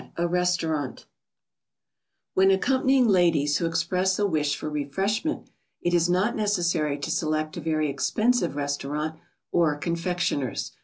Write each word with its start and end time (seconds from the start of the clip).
]When 2.33 2.49
accompanying 2.49 3.07
ladies 3.07 3.57
who 3.57 3.67
express 3.67 4.17
a 4.17 4.25
wish 4.25 4.55
for 4.55 4.67
refreshment, 4.67 5.47
it 5.83 5.93
is 5.93 6.09
not 6.09 6.35
necessary 6.35 6.97
to 6.97 7.11
select 7.11 7.55
a 7.55 7.61
very 7.61 7.87
expensive 7.87 8.55
restaurant 8.55 9.19
or 9.51 9.75
confectioner's. 9.77 10.71